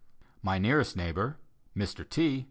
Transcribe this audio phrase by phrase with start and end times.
[0.41, 1.37] My nearest neighbor,
[1.77, 2.09] Mr.
[2.09, 2.39] T.